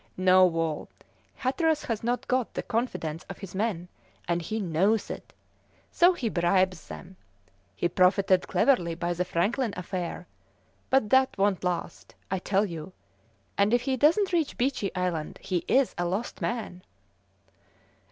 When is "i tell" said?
12.31-12.65